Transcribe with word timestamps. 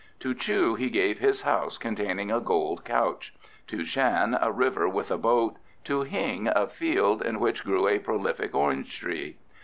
To 0.21 0.33
Chu 0.33 0.73
he 0.73 0.89
gave 0.89 1.19
his 1.19 1.43
house 1.43 1.77
containing 1.77 2.31
a 2.31 2.39
gold 2.39 2.83
couch; 2.83 3.35
to 3.67 3.85
Shan 3.85 4.35
a 4.41 4.51
river 4.51 4.89
with 4.89 5.11
a 5.11 5.17
boat; 5.19 5.57
to 5.83 6.01
Hing 6.01 6.47
a 6.47 6.65
field 6.65 7.21
in 7.21 7.39
which 7.39 7.63
grew 7.63 7.87
a 7.87 7.99
prolific 7.99 8.55
orange 8.55 8.97
tree. 8.97 9.35